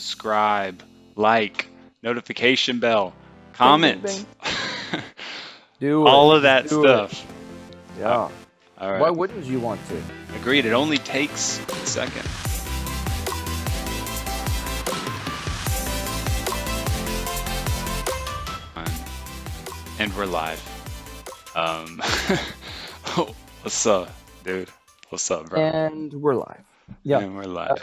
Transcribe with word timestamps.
subscribe, 0.00 0.82
like, 1.14 1.68
notification 2.02 2.80
bell, 2.80 3.14
comment, 3.54 4.02
bing. 4.02 4.26
Do 5.80 6.06
all 6.06 6.32
it. 6.32 6.36
of 6.36 6.42
that 6.42 6.68
Do 6.68 6.82
stuff. 6.82 7.12
It. 7.12 8.00
Yeah. 8.00 8.28
All 8.78 8.92
right. 8.92 9.00
Why 9.00 9.10
wouldn't 9.10 9.46
you 9.46 9.58
want 9.58 9.80
to? 9.88 10.02
Agreed. 10.36 10.66
It 10.66 10.72
only 10.72 10.98
takes 10.98 11.58
a 11.70 11.86
second. 11.86 12.28
And 19.98 20.14
we're 20.14 20.26
live. 20.26 20.60
Um, 21.54 22.02
what's 23.62 23.86
up, 23.86 24.10
dude? 24.44 24.68
What's 25.08 25.30
up, 25.30 25.48
bro? 25.48 25.58
And 25.58 26.12
we're 26.12 26.34
live. 26.34 26.60
Yeah. 27.02 27.20
And 27.20 27.34
we're 27.34 27.44
live. 27.44 27.82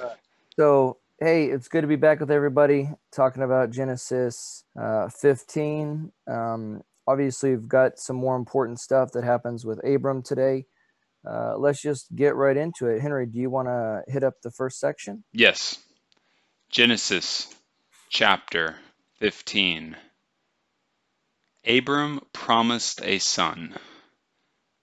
So, 0.55 0.97
hey, 1.23 1.45
it's 1.45 1.69
good 1.69 1.83
to 1.83 1.87
be 1.87 1.95
back 1.95 2.19
with 2.19 2.29
everybody 2.29 2.89
talking 3.09 3.43
about 3.43 3.71
Genesis 3.71 4.65
uh, 4.77 5.07
15. 5.07 6.11
Um, 6.27 6.81
obviously, 7.07 7.51
we've 7.51 7.65
got 7.65 7.97
some 7.97 8.17
more 8.17 8.35
important 8.35 8.77
stuff 8.81 9.13
that 9.13 9.23
happens 9.23 9.65
with 9.65 9.79
Abram 9.85 10.21
today. 10.21 10.65
Uh, 11.25 11.55
let's 11.57 11.81
just 11.81 12.13
get 12.13 12.35
right 12.35 12.57
into 12.57 12.87
it. 12.87 12.99
Henry, 12.99 13.25
do 13.25 13.39
you 13.39 13.49
want 13.49 13.69
to 13.69 14.03
hit 14.11 14.25
up 14.25 14.41
the 14.43 14.51
first 14.51 14.81
section? 14.81 15.23
Yes. 15.31 15.77
Genesis 16.69 17.47
chapter 18.09 18.75
15. 19.19 19.95
Abram 21.65 22.19
promised 22.33 22.99
a 23.01 23.19
son. 23.19 23.75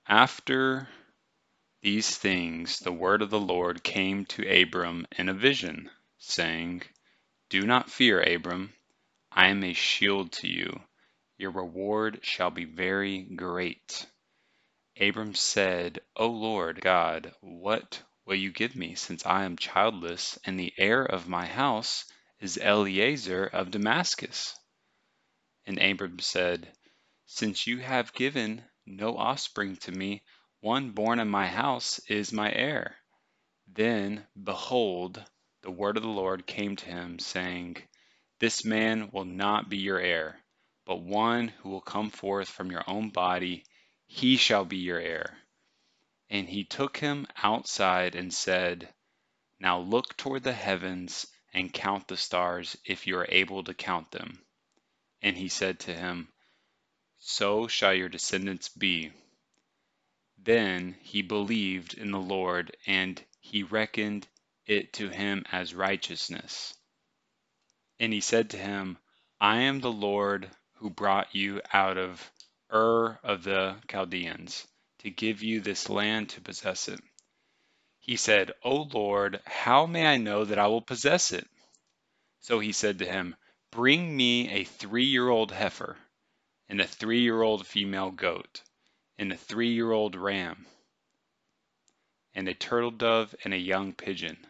After 0.09 0.89
these 1.83 2.17
things, 2.17 2.79
the 2.79 2.93
word 2.93 3.21
of 3.21 3.29
the 3.29 3.39
Lord 3.39 3.83
came 3.83 4.25
to 4.25 4.63
Abram 4.63 5.07
in 5.19 5.29
a 5.29 5.35
vision, 5.35 5.91
saying, 6.23 6.83
Do 7.49 7.63
not 7.63 7.91
fear, 7.91 8.21
Abram. 8.21 8.75
I 9.33 9.49
am 9.49 9.65
a 9.65 9.73
shield 9.73 10.33
to 10.33 10.49
you. 10.49 10.85
Your 11.39 11.51
reward 11.51 12.21
shall 12.23 12.51
be 12.51 12.67
very 12.67 13.23
great. 13.23 14.07
Abram 15.01 15.35
said, 15.35 16.01
O 16.17 16.27
Lord 16.29 16.83
God, 16.83 17.35
what 17.41 18.03
will 18.27 18.35
you 18.35 18.53
give 18.53 18.77
me, 18.77 18.95
since 18.95 19.25
I 19.25 19.45
am 19.45 19.57
childless, 19.57 20.39
and 20.45 20.61
the 20.61 20.75
heir 20.77 21.03
of 21.03 21.27
my 21.27 21.47
house 21.47 22.05
is 22.39 22.59
Eliezer 22.59 23.47
of 23.47 23.71
Damascus? 23.71 24.55
And 25.65 25.81
Abram 25.81 26.19
said, 26.19 26.71
Since 27.25 27.67
you 27.67 27.79
have 27.79 28.13
given 28.13 28.63
no 28.85 29.17
offspring 29.17 29.77
to 29.79 29.93
me, 29.93 30.23
one 30.61 30.91
born 30.91 31.19
in 31.19 31.31
my 31.31 31.47
house 31.47 31.99
is 32.09 32.31
my 32.31 32.53
heir. 32.53 32.97
Then, 33.67 34.27
behold, 34.41 35.25
the 35.63 35.71
word 35.71 35.97
of 35.97 36.03
the 36.03 36.09
Lord 36.09 36.47
came 36.47 36.77
to 36.77 36.87
him, 36.87 37.19
saying, 37.19 37.77
This 38.39 38.65
man 38.65 39.11
will 39.11 39.27
not 39.27 39.69
be 39.69 39.77
your 39.77 40.01
heir, 40.01 40.41
but 40.87 41.03
one 41.03 41.49
who 41.49 41.69
will 41.69 41.83
come 41.83 42.11
forth 42.11 42.49
from 42.49 42.71
your 42.71 42.85
own 42.87 43.11
body, 43.11 43.65
he 44.07 44.37
shall 44.37 44.65
be 44.65 44.79
your 44.79 44.99
heir. 44.99 45.39
And 46.31 46.49
he 46.49 46.65
took 46.65 46.97
him 46.97 47.27
outside 47.43 48.15
and 48.15 48.33
said, 48.33 48.93
Now 49.59 49.81
look 49.81 50.17
toward 50.17 50.45
the 50.45 50.53
heavens 50.53 51.27
and 51.53 51.73
count 51.73 52.09
the 52.09 52.17
stars, 52.17 52.77
if 52.85 53.07
you 53.07 53.19
are 53.19 53.27
able 53.29 53.63
to 53.65 53.75
count 53.75 54.11
them. 54.13 54.43
And 55.21 55.37
he 55.37 55.49
said 55.49 55.81
to 55.81 55.95
him, 55.95 56.33
So 57.19 57.69
shall 57.69 57.93
your 57.93 58.09
descendants 58.09 58.69
be. 58.69 59.13
Then 60.39 60.97
he 61.03 61.21
believed 61.21 61.95
in 61.95 62.13
the 62.13 62.21
Lord, 62.21 62.75
and 62.87 63.23
he 63.41 63.63
reckoned 63.63 64.27
it 64.71 64.93
to 64.95 65.09
him 65.09 65.45
as 65.51 65.75
righteousness. 65.75 66.75
And 67.99 68.13
he 68.13 68.21
said 68.21 68.51
to 68.51 68.57
him, 68.57 68.99
I 69.41 69.63
am 69.63 69.81
the 69.81 69.93
Lord 69.93 70.49
who 70.75 70.91
brought 70.91 71.35
you 71.35 71.61
out 71.73 71.99
of 71.99 72.31
Ur 72.73 73.19
of 73.25 73.43
the 73.43 73.77
Chaldeans 73.89 74.67
to 75.01 75.11
give 75.11 75.43
you 75.43 75.61
this 75.61 75.89
land 75.89 76.31
to 76.31 76.41
possess 76.41 76.89
it. 76.89 77.01
He 77.99 78.17
said, 78.17 78.53
O 78.63 78.83
Lord, 78.83 79.41
how 79.45 79.87
may 79.87 80.07
I 80.07 80.19
know 80.19 80.45
that 80.45 80.59
I 80.59 80.69
will 80.69 80.83
possess 80.83 81.33
it? 81.33 81.49
So 82.41 82.61
he 82.61 82.73
said 82.73 83.01
to 83.01 83.07
him, 83.07 83.37
Bring 83.73 84.17
me 84.17 84.51
a 84.51 84.65
three 84.65 85.05
year 85.05 85.29
old 85.29 85.53
heifer, 85.53 85.99
and 86.69 86.81
a 86.81 86.87
three 86.87 87.21
year 87.23 87.43
old 87.43 87.67
female 87.67 88.11
goat, 88.11 88.63
and 89.19 89.33
a 89.33 89.37
three 89.37 89.73
year 89.75 89.91
old 89.91 90.17
ram, 90.17 90.67
and 92.35 92.49
a 92.49 92.55
turtle 92.55 92.91
dove, 92.93 93.35
and 93.45 93.53
a 93.53 93.59
young 93.59 93.93
pigeon. 93.93 94.47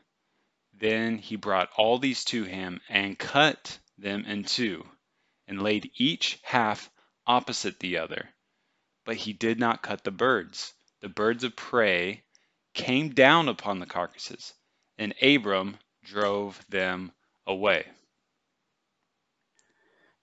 Then 0.81 1.19
he 1.19 1.37
brought 1.37 1.69
all 1.77 1.99
these 1.99 2.25
to 2.27 2.45
him, 2.45 2.81
and 2.89 3.19
cut 3.19 3.79
them 3.99 4.25
in 4.25 4.45
two, 4.45 4.87
and 5.47 5.63
laid 5.63 5.91
each 5.97 6.41
half 6.43 6.91
opposite 7.27 7.79
the 7.79 7.99
other. 7.99 8.31
But 9.05 9.17
he 9.17 9.33
did 9.35 9.59
not 9.61 9.83
cut 9.83 10.05
the 10.05 10.11
birds. 10.11 10.73
The 11.01 11.09
birds 11.09 11.45
of 11.45 11.55
prey 11.55 12.25
came 12.73 13.11
down 13.11 13.49
upon 13.49 13.79
the 13.79 13.87
carcasses, 13.87 14.55
and 14.99 15.15
Abram 15.23 15.77
drove 16.03 16.65
them 16.69 17.13
away. 17.47 17.85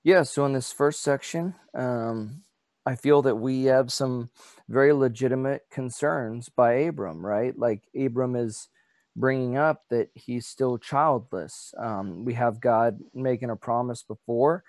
Yeah, 0.03 0.23
so 0.23 0.45
in 0.45 0.53
this 0.53 0.71
first 0.71 1.01
section, 1.01 1.55
um, 1.73 2.43
I 2.85 2.95
feel 2.95 3.21
that 3.23 3.35
we 3.35 3.65
have 3.65 3.91
some 3.91 4.29
very 4.69 4.93
legitimate 4.93 5.63
concerns 5.69 6.49
by 6.49 6.73
Abram, 6.73 7.25
right? 7.25 7.57
Like 7.57 7.83
Abram 7.93 8.35
is 8.35 8.69
bringing 9.17 9.57
up 9.57 9.81
that 9.89 10.09
he's 10.13 10.45
still 10.47 10.77
childless. 10.77 11.73
Um, 11.77 12.23
we 12.23 12.35
have 12.35 12.61
God 12.61 12.99
making 13.13 13.49
a 13.49 13.55
promise 13.55 14.03
before. 14.03 14.63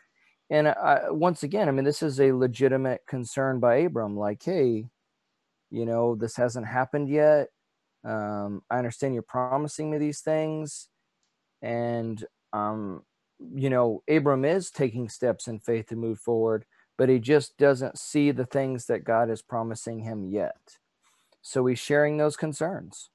And 0.50 0.66
I, 0.66 1.10
once 1.10 1.42
again, 1.42 1.68
I 1.68 1.72
mean, 1.72 1.84
this 1.84 2.02
is 2.02 2.18
a 2.18 2.32
legitimate 2.32 3.02
concern 3.06 3.60
by 3.60 3.76
Abram. 3.76 4.16
Like, 4.16 4.42
hey, 4.42 4.86
you 5.70 5.84
know, 5.84 6.14
this 6.14 6.36
hasn't 6.36 6.66
happened 6.66 7.10
yet. 7.10 7.48
Um, 8.04 8.62
I 8.70 8.78
understand 8.78 9.12
you're 9.12 9.22
promising 9.22 9.90
me 9.90 9.98
these 9.98 10.20
things. 10.20 10.88
And 11.60 12.24
um, 12.54 13.02
you 13.54 13.70
know, 13.70 14.02
Abram 14.08 14.44
is 14.44 14.70
taking 14.70 15.08
steps 15.08 15.46
in 15.46 15.60
faith 15.60 15.86
to 15.88 15.96
move 15.96 16.18
forward, 16.18 16.64
but 16.96 17.08
he 17.08 17.18
just 17.18 17.56
doesn't 17.58 17.98
see 17.98 18.30
the 18.30 18.46
things 18.46 18.86
that 18.86 19.04
God 19.04 19.30
is 19.30 19.42
promising 19.42 20.00
him 20.00 20.24
yet. 20.24 20.78
So 21.42 21.66
he's 21.66 21.78
sharing 21.78 22.16
those 22.16 22.36
concerns. 22.36 23.10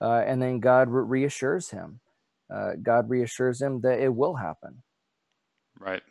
Uh, 0.00 0.22
and 0.26 0.40
then 0.40 0.60
God 0.60 0.88
re- 0.88 1.20
reassures 1.20 1.70
him. 1.70 2.00
Uh, 2.52 2.72
God 2.82 3.10
reassures 3.10 3.60
him 3.60 3.80
that 3.82 4.00
it 4.00 4.14
will 4.14 4.34
happen. 4.34 4.82
Right. 5.78 6.02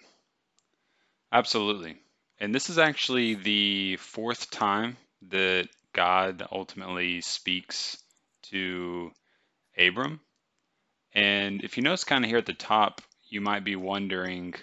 Absolutely. 1.32 1.98
And 2.40 2.54
this 2.56 2.70
is 2.70 2.78
actually 2.78 3.36
the 3.36 3.98
fourth 3.98 4.50
time 4.50 4.98
that 5.30 5.68
God 5.94 6.48
ultimately 6.52 7.22
speaks 7.22 7.98
to 8.44 9.12
Abram. 9.78 10.22
And 11.14 11.64
if 11.64 11.78
you 11.78 11.84
notice 11.84 12.04
kind 12.04 12.24
of 12.24 12.30
here 12.30 12.38
at 12.38 12.46
the 12.46 12.54
top, 12.54 13.02
you 13.30 13.42
might 13.42 13.64
be 13.64 13.76
wondering 13.76 14.54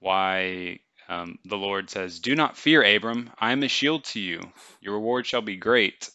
why 0.00 0.80
um, 1.08 1.38
the 1.44 1.56
Lord 1.56 1.90
says, 1.90 2.20
Do 2.20 2.34
not 2.34 2.56
fear, 2.56 2.82
Abram. 2.82 3.30
I 3.38 3.52
am 3.52 3.62
a 3.62 3.68
shield 3.68 4.04
to 4.06 4.20
you. 4.20 4.40
Your 4.80 4.94
reward 4.94 5.26
shall 5.26 5.42
be 5.42 5.56
great. 5.56 6.10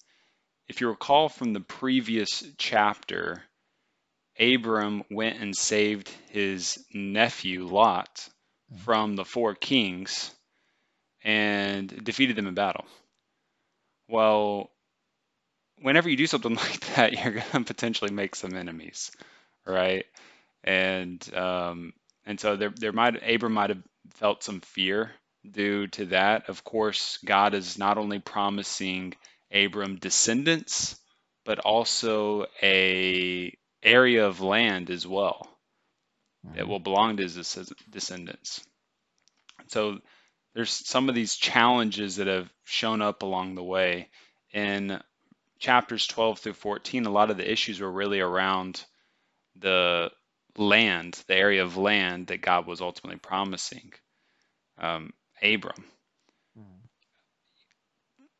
If 0.67 0.81
you 0.81 0.89
recall 0.89 1.29
from 1.29 1.53
the 1.53 1.61
previous 1.61 2.44
chapter, 2.57 3.41
Abram 4.39 5.03
went 5.09 5.39
and 5.39 5.55
saved 5.55 6.09
his 6.29 6.83
nephew 6.94 7.66
Lot 7.66 8.28
from 8.83 9.16
the 9.16 9.23
four 9.23 9.56
kings 9.56 10.31
and 11.23 12.03
defeated 12.03 12.35
them 12.35 12.47
in 12.47 12.53
battle. 12.53 12.85
Well, 14.09 14.72
whenever 15.81 16.09
you 16.09 16.17
do 16.17 16.27
something 16.27 16.56
like 16.56 16.79
that, 16.95 17.13
you're 17.13 17.33
going 17.33 17.45
to 17.51 17.63
potentially 17.63 18.11
make 18.11 18.35
some 18.35 18.53
enemies, 18.53 19.11
right? 19.66 20.06
And 20.63 21.33
um, 21.33 21.94
and 22.25 22.39
so 22.39 22.57
there 22.57 22.74
there 22.75 22.91
might 22.91 23.21
Abram 23.27 23.53
might 23.53 23.69
have 23.69 23.83
felt 24.15 24.44
some 24.44 24.59
fear 24.59 25.12
due 25.50 25.88
to 25.88 26.07
that. 26.07 26.50
Of 26.50 26.63
course, 26.63 27.19
God 27.24 27.53
is 27.53 27.77
not 27.77 27.97
only 27.97 28.19
promising 28.19 29.13
Abram 29.51 29.97
descendants, 29.97 30.99
but 31.45 31.59
also 31.59 32.45
a 32.61 33.55
area 33.83 34.27
of 34.27 34.41
land 34.41 34.89
as 34.89 35.07
well 35.07 35.47
that 36.55 36.67
will 36.67 36.79
belong 36.79 37.17
to 37.17 37.23
his 37.23 37.73
descendants. 37.89 38.65
So 39.67 39.99
there's 40.53 40.71
some 40.71 41.09
of 41.09 41.15
these 41.15 41.35
challenges 41.35 42.17
that 42.17 42.27
have 42.27 42.49
shown 42.63 43.01
up 43.01 43.21
along 43.21 43.55
the 43.55 43.63
way. 43.63 44.09
In 44.53 45.01
chapters 45.59 46.07
12 46.07 46.39
through 46.39 46.53
14, 46.53 47.05
a 47.05 47.11
lot 47.11 47.29
of 47.29 47.38
the 47.38 47.51
issues 47.51 47.79
were 47.79 47.91
really 47.91 48.19
around 48.19 48.83
the 49.55 50.11
land, 50.57 51.21
the 51.27 51.35
area 51.35 51.63
of 51.63 51.77
land 51.77 52.27
that 52.27 52.41
God 52.41 52.65
was 52.65 52.81
ultimately 52.81 53.19
promising 53.19 53.93
um, 54.77 55.13
Abram. 55.41 55.83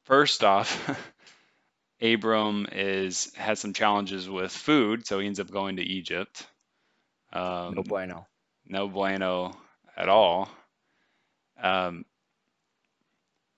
First 0.08 0.44
off, 0.44 0.90
Abram 2.02 2.68
is 2.72 3.34
has 3.36 3.60
some 3.60 3.74
challenges 3.74 4.30
with 4.30 4.52
food, 4.52 5.06
so 5.08 5.20
he 5.20 5.28
ends 5.28 5.40
up 5.40 5.52
going 5.52 5.78
to 5.78 5.84
Egypt. 5.84 6.48
Um, 7.34 7.76
No 7.76 7.84
bueno. 7.84 8.28
no 8.66 8.88
bueno 8.88 9.58
at 9.96 10.10
all. 10.10 10.50
Um, 11.62 12.06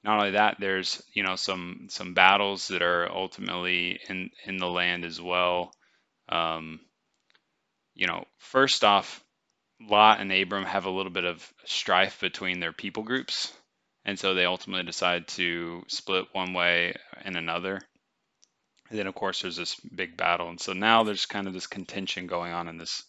not 0.04 0.20
only 0.20 0.32
that, 0.32 0.58
there's 0.60 1.02
you 1.14 1.24
know 1.24 1.36
some 1.36 1.88
some 1.90 2.14
battles 2.14 2.68
that 2.70 2.82
are 2.82 3.12
ultimately 3.12 4.00
in 4.10 4.32
in 4.46 4.58
the 4.58 4.70
land 4.70 5.06
as 5.06 5.22
well. 5.22 5.74
Um, 6.30 6.82
you 7.96 8.08
know, 8.08 8.26
first 8.38 8.84
off, 8.84 9.24
Lot 9.82 10.22
and 10.22 10.32
Abram 10.32 10.66
have 10.66 10.86
a 10.86 10.90
little 10.92 11.12
bit 11.12 11.26
of 11.26 11.54
strife 11.66 12.20
between 12.22 12.60
their 12.60 12.74
people 12.74 13.04
groups, 13.04 13.54
and 14.10 14.18
so 14.18 14.34
they 14.34 14.46
ultimately 14.46 14.84
decide 14.84 15.28
to 15.28 15.84
split 15.88 16.26
one 16.32 16.54
way 16.54 16.96
and 17.24 17.38
another. 17.38 17.80
And 18.90 18.98
then, 18.98 19.06
of 19.06 19.14
course, 19.14 19.44
there's 19.44 19.56
this 19.56 19.76
big 19.76 20.18
battle, 20.18 20.50
and 20.50 20.60
so 20.60 20.74
now 20.74 21.04
there's 21.04 21.28
kind 21.28 21.46
of 21.48 21.54
this 21.54 21.68
contention 21.68 22.26
going 22.26 22.52
on 22.52 22.68
in 22.68 22.78
this 22.78 23.04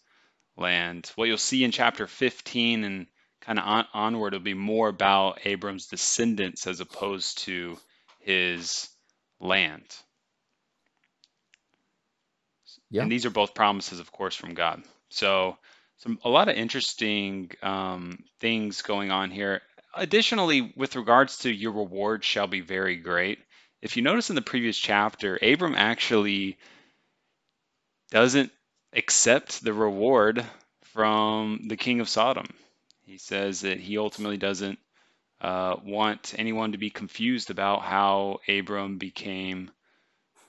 land. 0.59 1.11
What 1.17 1.25
you'll 1.25 1.39
see 1.39 1.65
in 1.65 1.71
chapter 1.71 2.07
15 2.07 2.85
and 2.85 3.07
kind 3.41 3.59
of 3.59 3.65
on, 3.65 3.87
onward 3.95 4.35
will 4.35 4.41
be 4.41 4.53
more 4.53 4.89
about 4.89 5.47
Abram's 5.47 5.87
descendants 5.87 6.67
as 6.67 6.81
opposed 6.81 7.39
to 7.45 7.79
his 8.19 8.91
land. 9.41 9.85
Yeah. 12.91 13.03
And 13.03 13.11
these 13.11 13.25
are 13.25 13.31
both 13.31 13.55
promises, 13.55 14.01
of 14.01 14.13
course, 14.13 14.37
from 14.37 14.53
God. 14.53 14.83
So, 15.09 15.57
some 15.97 16.19
a 16.25 16.29
lot 16.29 16.51
of 16.51 16.57
interesting 16.57 17.53
um, 17.63 18.25
things 18.39 18.83
going 18.83 19.11
on 19.11 19.31
here. 19.31 19.63
Additionally, 19.95 20.73
with 20.77 20.97
regards 20.97 21.39
to 21.39 21.53
your 21.53 21.73
reward 21.73 22.25
shall 22.25 22.47
be 22.47 22.61
very 22.61 22.97
great. 22.97 23.39
If 23.83 23.97
you 23.97 24.03
notice 24.03 24.31
in 24.31 24.37
the 24.37 24.43
previous 24.43 24.79
chapter, 24.79 25.39
Abram 25.43 25.75
actually 25.75 26.59
doesn't 28.11 28.53
accept 28.93 29.63
the 29.63 29.73
reward 29.73 30.45
from 30.83 31.69
the 31.69 31.77
king 31.77 32.01
of 32.01 32.09
Sodom. 32.09 32.47
He 33.05 33.19
says 33.19 33.63
that 33.63 33.81
he 33.81 33.99
ultimately 33.99 34.37
doesn't 34.37 34.79
uh, 35.41 35.77
want 35.85 36.35
anyone 36.37 36.73
to 36.73 36.79
be 36.79 36.91
confused 36.91 37.51
about 37.51 37.83
how 37.83 38.41
Abram 38.49 38.99
became 38.99 39.71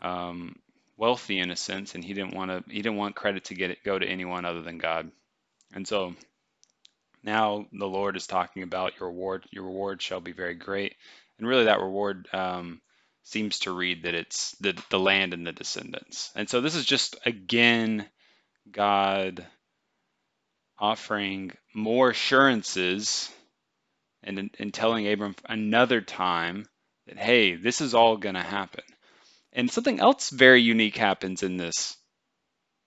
um, 0.02 0.56
wealthy 0.98 1.40
in 1.40 1.52
a 1.52 1.56
sense, 1.56 1.96
and 1.96 2.04
he 2.04 2.14
didn't 2.14 2.36
want 2.36 2.52
to. 2.52 2.64
He 2.72 2.82
didn't 2.82 2.98
want 2.98 3.16
credit 3.16 3.46
to 3.46 3.56
get 3.56 3.72
it 3.72 3.84
go 3.84 3.98
to 3.98 4.06
anyone 4.06 4.46
other 4.46 4.62
than 4.62 4.78
God. 4.78 5.12
And 5.74 5.88
so 5.88 6.16
now 7.24 7.66
the 7.72 7.88
Lord 7.88 8.16
is 8.16 8.28
talking 8.28 8.64
about 8.64 9.00
your 9.00 9.10
reward. 9.10 9.46
Your 9.52 9.66
reward 9.66 10.02
shall 10.02 10.22
be 10.22 10.32
very 10.32 10.56
great, 10.56 10.96
and 11.38 11.48
really 11.48 11.66
that 11.66 11.80
reward 11.80 12.28
um, 12.34 12.82
seems 13.24 13.60
to 13.60 13.72
read 13.72 14.04
that 14.04 14.16
it's 14.16 14.52
the 14.60 14.82
the 14.90 15.00
land 15.00 15.34
and 15.34 15.46
the 15.46 15.52
descendants. 15.52 16.32
And 16.36 16.50
so 16.50 16.62
this 16.62 16.76
is 16.76 16.86
just 16.86 17.18
again 17.26 18.06
God 18.72 19.46
offering 20.82 21.52
more 21.74 22.10
assurances 22.10 23.32
and, 24.24 24.50
and 24.60 24.74
telling 24.74 25.08
Abram 25.08 25.36
another 25.46 26.02
time 26.02 26.66
that, 27.08 27.18
hey, 27.18 27.56
this 27.56 27.82
is 27.82 27.94
all 27.94 28.18
going 28.18 28.36
to 28.36 28.42
happen. 28.42 28.84
And 29.54 29.70
something 29.70 30.00
else 30.00 30.30
very 30.30 30.62
unique 30.62 30.98
happens 30.98 31.44
in 31.44 31.58
this 31.58 31.98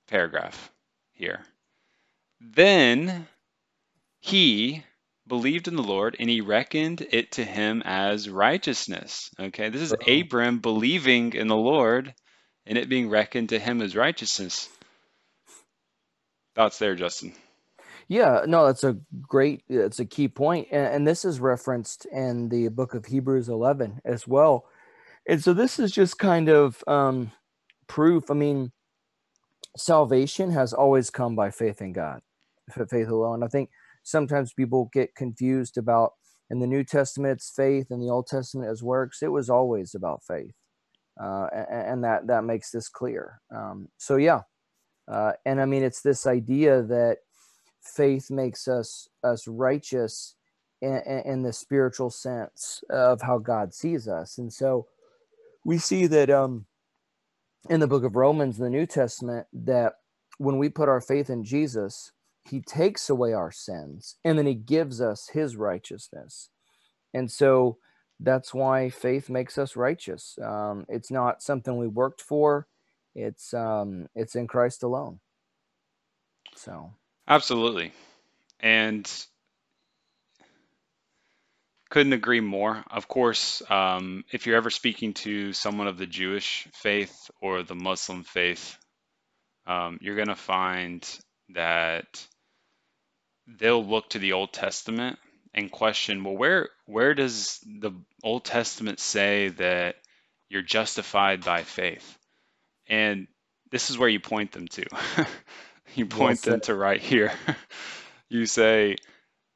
paragraph 0.08 0.70
here. 1.12 1.44
Then 2.40 3.28
he 4.24 4.82
believed 5.26 5.68
in 5.68 5.76
the 5.76 5.82
Lord 5.82 6.16
and 6.18 6.30
he 6.30 6.40
reckoned 6.40 7.06
it 7.10 7.32
to 7.32 7.44
him 7.44 7.82
as 7.84 8.26
righteousness. 8.26 9.28
Okay, 9.38 9.68
this 9.68 9.82
is 9.82 9.94
Abram 10.08 10.60
believing 10.60 11.34
in 11.34 11.46
the 11.46 11.56
Lord 11.56 12.14
and 12.64 12.78
it 12.78 12.88
being 12.88 13.10
reckoned 13.10 13.50
to 13.50 13.58
him 13.58 13.82
as 13.82 13.94
righteousness. 13.94 14.70
Thoughts 16.54 16.78
there, 16.78 16.94
Justin? 16.94 17.34
Yeah, 18.08 18.44
no, 18.46 18.64
that's 18.64 18.82
a 18.82 18.96
great, 19.28 19.62
it's 19.68 20.00
a 20.00 20.06
key 20.06 20.28
point. 20.28 20.68
And, 20.70 20.86
and 20.86 21.06
this 21.06 21.26
is 21.26 21.38
referenced 21.38 22.06
in 22.06 22.48
the 22.48 22.68
book 22.68 22.94
of 22.94 23.04
Hebrews 23.04 23.50
11 23.50 24.00
as 24.06 24.26
well. 24.26 24.64
And 25.28 25.44
so 25.44 25.52
this 25.52 25.78
is 25.78 25.92
just 25.92 26.18
kind 26.18 26.48
of 26.48 26.82
um, 26.86 27.30
proof. 27.88 28.30
I 28.30 28.34
mean, 28.34 28.72
salvation 29.76 30.50
has 30.52 30.72
always 30.72 31.10
come 31.10 31.36
by 31.36 31.50
faith 31.50 31.82
in 31.82 31.92
God, 31.92 32.22
faith 32.88 33.08
alone. 33.08 33.42
I 33.42 33.48
think 33.48 33.68
sometimes 34.04 34.52
people 34.52 34.90
get 34.92 35.16
confused 35.16 35.76
about 35.76 36.12
in 36.50 36.60
the 36.60 36.66
New 36.66 36.84
Testament 36.84 37.38
it's 37.38 37.50
faith, 37.50 37.90
in 37.90 38.00
the 38.00 38.10
Old 38.10 38.26
Testament 38.26 38.70
as 38.70 38.82
works. 38.82 39.22
It 39.22 39.32
was 39.32 39.50
always 39.50 39.94
about 39.94 40.22
faith, 40.22 40.54
uh, 41.20 41.48
and, 41.52 41.88
and, 41.88 42.04
that 42.04 42.26
that 42.28 42.44
makes 42.44 42.70
this 42.70 42.88
clear. 42.88 43.40
Um, 43.54 43.88
so 43.98 44.16
yeah, 44.16 44.42
uh, 45.10 45.32
and 45.44 45.60
I 45.60 45.64
mean 45.64 45.82
it's 45.82 46.02
this 46.02 46.26
idea 46.26 46.82
that 46.82 47.18
faith 47.82 48.30
makes 48.30 48.68
us 48.68 49.08
us 49.24 49.48
righteous 49.48 50.36
in, 50.80 51.02
in 51.24 51.42
the 51.42 51.52
spiritual 51.52 52.10
sense 52.10 52.84
of 52.90 53.22
how 53.22 53.38
God 53.38 53.74
sees 53.74 54.06
us, 54.06 54.38
and 54.38 54.52
so 54.52 54.86
we 55.64 55.78
see 55.78 56.06
that 56.06 56.28
um, 56.28 56.66
in 57.70 57.80
the 57.80 57.88
book 57.88 58.04
of 58.04 58.16
Romans, 58.16 58.58
the 58.58 58.68
New 58.68 58.86
Testament, 58.86 59.46
that 59.52 59.94
when 60.36 60.58
we 60.58 60.68
put 60.68 60.88
our 60.88 61.00
faith 61.00 61.30
in 61.30 61.42
Jesus, 61.42 62.12
he 62.48 62.60
takes 62.60 63.08
away 63.08 63.32
our 63.32 63.50
sins 63.50 64.16
and 64.24 64.38
then 64.38 64.46
he 64.46 64.54
gives 64.54 65.00
us 65.00 65.30
his 65.32 65.56
righteousness. 65.56 66.50
And 67.12 67.30
so 67.30 67.78
that's 68.20 68.52
why 68.52 68.90
faith 68.90 69.30
makes 69.30 69.58
us 69.58 69.76
righteous. 69.76 70.38
Um, 70.42 70.84
it's 70.88 71.10
not 71.10 71.42
something 71.42 71.76
we 71.76 71.88
worked 71.88 72.20
for. 72.20 72.66
It's 73.14 73.54
um, 73.54 74.08
it's 74.14 74.34
in 74.34 74.46
Christ 74.46 74.82
alone. 74.82 75.20
So 76.56 76.92
absolutely, 77.28 77.92
and 78.60 79.10
couldn't 81.90 82.12
agree 82.12 82.40
more. 82.40 82.82
Of 82.90 83.06
course, 83.06 83.62
um, 83.70 84.24
if 84.32 84.46
you're 84.46 84.56
ever 84.56 84.70
speaking 84.70 85.14
to 85.14 85.52
someone 85.52 85.86
of 85.86 85.98
the 85.98 86.06
Jewish 86.06 86.66
faith 86.74 87.30
or 87.40 87.62
the 87.62 87.76
Muslim 87.76 88.24
faith, 88.24 88.76
um, 89.66 89.98
you're 90.00 90.16
going 90.16 90.28
to 90.28 90.34
find 90.34 91.08
that 91.50 92.26
they'll 93.46 93.84
look 93.84 94.10
to 94.10 94.18
the 94.18 94.32
Old 94.32 94.52
Testament 94.52 95.18
and 95.52 95.70
question, 95.70 96.24
well, 96.24 96.36
where 96.36 96.68
where 96.86 97.14
does 97.14 97.60
the 97.64 97.92
Old 98.22 98.44
Testament 98.44 98.98
say 98.98 99.48
that 99.50 99.96
you're 100.48 100.62
justified 100.62 101.44
by 101.44 101.62
faith? 101.62 102.18
And 102.86 103.28
this 103.70 103.90
is 103.90 103.98
where 103.98 104.08
you 104.08 104.20
point 104.20 104.52
them 104.52 104.68
to. 104.68 104.84
you 105.94 106.06
point 106.06 106.42
well 106.46 106.52
them 106.52 106.60
to 106.60 106.74
right 106.74 107.00
here. 107.00 107.32
you 108.28 108.46
say, 108.46 108.96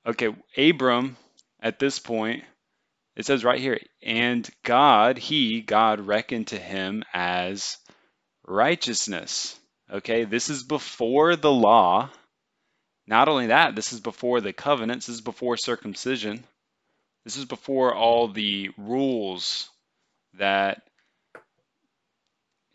okay, 0.06 0.34
Abram 0.56 1.16
at 1.60 1.78
this 1.78 1.98
point, 1.98 2.44
it 3.16 3.26
says 3.26 3.44
right 3.44 3.60
here, 3.60 3.80
and 4.02 4.48
God, 4.62 5.18
he, 5.18 5.60
God, 5.60 6.00
reckoned 6.00 6.48
to 6.48 6.58
him 6.58 7.02
as 7.12 7.76
righteousness. 8.46 9.58
Okay, 9.90 10.24
this 10.24 10.50
is 10.50 10.62
before 10.62 11.34
the 11.34 11.50
law. 11.50 12.10
Not 13.08 13.28
only 13.28 13.46
that, 13.46 13.74
this 13.74 13.94
is 13.94 14.00
before 14.00 14.42
the 14.42 14.52
covenants, 14.52 15.06
this 15.06 15.16
is 15.16 15.22
before 15.22 15.56
circumcision. 15.56 16.44
This 17.24 17.38
is 17.38 17.46
before 17.46 17.94
all 17.94 18.28
the 18.28 18.68
rules 18.76 19.70
that 20.34 20.82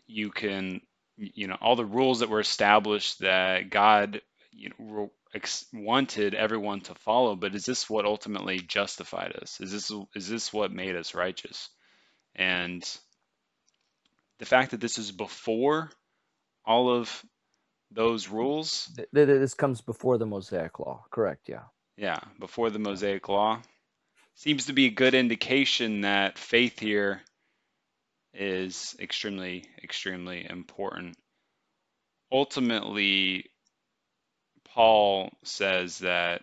you 0.08 0.30
can, 0.30 0.80
you 1.16 1.46
know, 1.46 1.56
all 1.60 1.76
the 1.76 1.84
rules 1.84 2.18
that 2.18 2.28
were 2.28 2.40
established 2.40 3.20
that 3.20 3.70
God 3.70 4.20
you 4.50 4.70
know, 4.76 5.12
wanted 5.72 6.34
everyone 6.34 6.80
to 6.80 6.94
follow, 6.96 7.36
but 7.36 7.54
is 7.54 7.64
this 7.64 7.88
what 7.88 8.04
ultimately 8.04 8.58
justified 8.58 9.36
us? 9.40 9.60
Is 9.60 9.70
this 9.70 9.92
is 10.16 10.28
this 10.28 10.52
what 10.52 10.72
made 10.72 10.96
us 10.96 11.14
righteous? 11.14 11.70
And 12.34 12.82
the 14.38 14.46
fact 14.46 14.72
that 14.72 14.80
this 14.80 14.98
is 14.98 15.12
before 15.12 15.90
all 16.64 16.90
of 16.90 17.24
those 17.94 18.28
rules. 18.28 18.90
This 19.12 19.54
comes 19.54 19.80
before 19.80 20.18
the 20.18 20.26
Mosaic 20.26 20.78
Law, 20.78 21.04
correct? 21.10 21.48
Yeah. 21.48 21.62
Yeah, 21.96 22.18
before 22.40 22.70
the 22.70 22.78
Mosaic 22.78 23.28
Law. 23.28 23.62
Seems 24.34 24.66
to 24.66 24.72
be 24.72 24.86
a 24.86 24.90
good 24.90 25.14
indication 25.14 26.00
that 26.00 26.38
faith 26.38 26.80
here 26.80 27.22
is 28.32 28.96
extremely, 28.98 29.64
extremely 29.82 30.44
important. 30.48 31.16
Ultimately, 32.32 33.44
Paul 34.64 35.30
says 35.44 35.98
that 35.98 36.42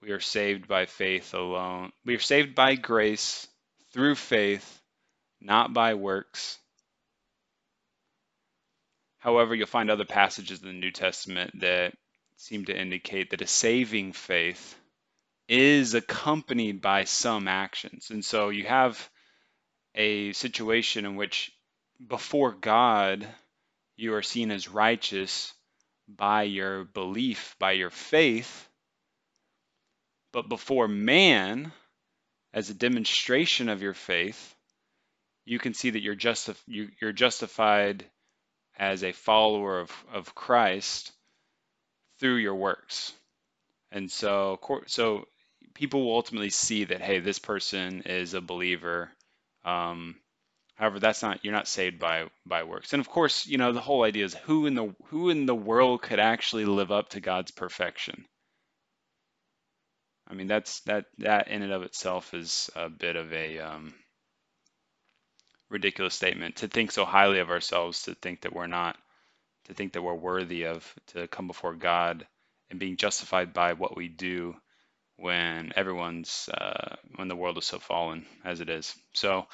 we 0.00 0.12
are 0.12 0.20
saved 0.20 0.66
by 0.66 0.86
faith 0.86 1.34
alone. 1.34 1.92
We 2.06 2.16
are 2.16 2.20
saved 2.20 2.54
by 2.54 2.76
grace 2.76 3.46
through 3.92 4.14
faith, 4.14 4.80
not 5.42 5.74
by 5.74 5.92
works. 5.92 6.58
However, 9.26 9.56
you'll 9.56 9.66
find 9.66 9.90
other 9.90 10.04
passages 10.04 10.62
in 10.62 10.68
the 10.68 10.72
New 10.72 10.92
Testament 10.92 11.58
that 11.58 11.94
seem 12.36 12.64
to 12.66 12.80
indicate 12.80 13.30
that 13.30 13.42
a 13.42 13.46
saving 13.48 14.12
faith 14.12 14.78
is 15.48 15.94
accompanied 15.94 16.80
by 16.80 17.02
some 17.02 17.48
actions. 17.48 18.10
And 18.10 18.24
so 18.24 18.50
you 18.50 18.66
have 18.66 19.10
a 19.96 20.32
situation 20.32 21.04
in 21.04 21.16
which 21.16 21.50
before 22.06 22.52
God 22.52 23.26
you 23.96 24.14
are 24.14 24.22
seen 24.22 24.52
as 24.52 24.68
righteous 24.68 25.52
by 26.06 26.44
your 26.44 26.84
belief, 26.84 27.56
by 27.58 27.72
your 27.72 27.90
faith. 27.90 28.68
But 30.32 30.48
before 30.48 30.86
man, 30.86 31.72
as 32.54 32.70
a 32.70 32.74
demonstration 32.74 33.70
of 33.70 33.82
your 33.82 33.94
faith, 33.94 34.54
you 35.44 35.58
can 35.58 35.74
see 35.74 35.90
that 35.90 36.02
you're, 36.02 36.16
you, 36.68 36.90
you're 37.00 37.12
justified 37.12 38.08
as 38.76 39.02
a 39.02 39.12
follower 39.12 39.80
of, 39.80 39.90
of 40.12 40.34
Christ 40.34 41.12
through 42.20 42.36
your 42.36 42.54
works. 42.54 43.12
And 43.90 44.10
so, 44.10 44.58
so 44.86 45.26
people 45.74 46.04
will 46.04 46.16
ultimately 46.16 46.50
see 46.50 46.84
that, 46.84 47.00
hey, 47.00 47.20
this 47.20 47.38
person 47.38 48.02
is 48.02 48.34
a 48.34 48.40
believer. 48.40 49.10
Um, 49.64 50.16
however, 50.74 50.98
that's 50.98 51.22
not 51.22 51.44
you're 51.44 51.54
not 51.54 51.68
saved 51.68 51.98
by 51.98 52.28
by 52.44 52.64
works. 52.64 52.92
And 52.92 53.00
of 53.00 53.08
course, 53.08 53.46
you 53.46 53.58
know 53.58 53.72
the 53.72 53.80
whole 53.80 54.02
idea 54.02 54.24
is 54.24 54.34
who 54.34 54.66
in 54.66 54.74
the 54.74 54.94
who 55.06 55.30
in 55.30 55.46
the 55.46 55.54
world 55.54 56.02
could 56.02 56.20
actually 56.20 56.64
live 56.64 56.90
up 56.90 57.10
to 57.10 57.20
God's 57.20 57.50
perfection. 57.50 58.24
I 60.28 60.34
mean, 60.34 60.46
that's 60.46 60.80
that 60.80 61.06
that 61.18 61.48
in 61.48 61.62
and 61.62 61.72
of 61.72 61.82
itself 61.82 62.34
is 62.34 62.70
a 62.74 62.88
bit 62.88 63.16
of 63.16 63.32
a 63.32 63.58
um, 63.60 63.94
ridiculous 65.68 66.14
statement 66.14 66.56
to 66.56 66.68
think 66.68 66.92
so 66.92 67.04
highly 67.04 67.40
of 67.40 67.50
ourselves 67.50 68.02
to 68.04 68.14
think 68.14 68.42
that 68.42 68.54
we're 68.54 68.66
not 68.66 68.96
to 69.64 69.74
think 69.74 69.92
that 69.92 70.02
we're 70.02 70.14
worthy 70.14 70.64
of 70.64 70.94
to 71.08 71.26
come 71.26 71.46
before 71.46 71.74
God 71.74 72.26
and 72.70 72.78
being 72.78 72.96
justified 72.96 73.52
by 73.52 73.72
what 73.72 73.96
we 73.96 74.08
do 74.08 74.54
when 75.16 75.72
everyone's 75.74 76.48
uh, 76.52 76.96
when 77.16 77.28
the 77.28 77.36
world 77.36 77.58
is 77.58 77.64
so 77.64 77.78
fallen 77.78 78.26
as 78.44 78.60
it 78.60 78.68
is. 78.68 78.94
So, 79.12 79.46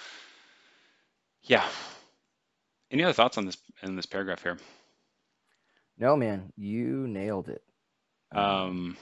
yeah. 1.42 1.64
Any 2.90 3.04
other 3.04 3.12
thoughts 3.12 3.38
on 3.38 3.46
this 3.46 3.56
in 3.82 3.96
this 3.96 4.06
paragraph 4.06 4.42
here? 4.42 4.58
No, 5.98 6.16
man, 6.16 6.52
you 6.56 7.06
nailed 7.06 7.48
it. 7.48 7.62
Um, 8.32 8.96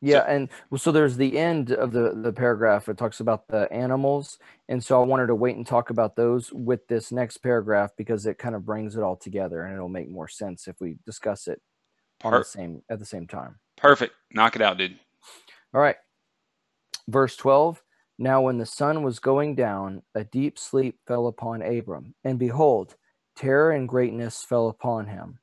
yeah, 0.00 0.24
and 0.26 0.48
so 0.76 0.92
there's 0.92 1.16
the 1.16 1.36
end 1.36 1.72
of 1.72 1.92
the 1.92 2.14
the 2.14 2.32
paragraph. 2.32 2.88
It 2.88 2.96
talks 2.96 3.20
about 3.20 3.48
the 3.48 3.70
animals, 3.70 4.38
and 4.68 4.82
so 4.82 5.00
I 5.00 5.04
wanted 5.04 5.26
to 5.26 5.34
wait 5.34 5.56
and 5.56 5.66
talk 5.66 5.90
about 5.90 6.16
those 6.16 6.50
with 6.52 6.86
this 6.88 7.12
next 7.12 7.38
paragraph 7.38 7.90
because 7.98 8.24
it 8.24 8.38
kind 8.38 8.54
of 8.54 8.64
brings 8.64 8.96
it 8.96 9.02
all 9.02 9.16
together, 9.16 9.62
and 9.62 9.74
it'll 9.74 9.88
make 9.90 10.08
more 10.08 10.28
sense 10.28 10.68
if 10.68 10.80
we 10.80 10.96
discuss 11.04 11.48
it 11.48 11.60
on 12.24 12.32
the 12.32 12.44
same 12.44 12.82
at 12.88 12.98
the 12.98 13.04
same 13.04 13.26
time. 13.26 13.58
Perfect. 13.76 14.14
Knock 14.32 14.56
it 14.56 14.62
out, 14.62 14.78
dude. 14.78 14.98
All 15.74 15.80
right. 15.80 15.96
Verse 17.06 17.36
12 17.36 17.82
Now, 18.18 18.40
when 18.40 18.56
the 18.56 18.66
sun 18.66 19.02
was 19.02 19.18
going 19.18 19.54
down, 19.54 20.02
a 20.14 20.24
deep 20.24 20.58
sleep 20.58 20.98
fell 21.06 21.26
upon 21.26 21.60
Abram, 21.60 22.14
and 22.24 22.38
behold, 22.38 22.96
terror 23.36 23.72
and 23.72 23.88
greatness 23.88 24.42
fell 24.42 24.68
upon 24.68 25.08
him. 25.08 25.40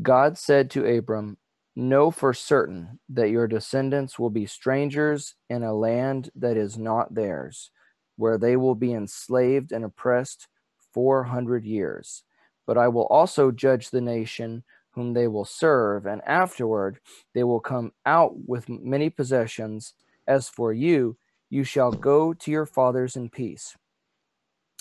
God 0.00 0.38
said 0.38 0.70
to 0.72 0.86
Abram, 0.98 1.38
Know 1.78 2.10
for 2.10 2.32
certain 2.32 3.00
that 3.10 3.28
your 3.28 3.46
descendants 3.46 4.18
will 4.18 4.30
be 4.30 4.46
strangers 4.46 5.34
in 5.50 5.62
a 5.62 5.74
land 5.74 6.30
that 6.34 6.56
is 6.56 6.78
not 6.78 7.14
theirs, 7.14 7.70
where 8.16 8.38
they 8.38 8.56
will 8.56 8.74
be 8.74 8.94
enslaved 8.94 9.72
and 9.72 9.84
oppressed 9.84 10.48
400 10.94 11.66
years. 11.66 12.24
But 12.66 12.78
I 12.78 12.88
will 12.88 13.04
also 13.08 13.50
judge 13.50 13.90
the 13.90 14.00
nation 14.00 14.64
whom 14.92 15.12
they 15.12 15.28
will 15.28 15.44
serve, 15.44 16.06
and 16.06 16.22
afterward 16.24 16.98
they 17.34 17.44
will 17.44 17.60
come 17.60 17.92
out 18.06 18.32
with 18.48 18.70
many 18.70 19.10
possessions. 19.10 19.92
As 20.26 20.48
for 20.48 20.72
you, 20.72 21.18
you 21.50 21.62
shall 21.62 21.92
go 21.92 22.32
to 22.32 22.50
your 22.50 22.64
fathers 22.64 23.16
in 23.16 23.28
peace. 23.28 23.76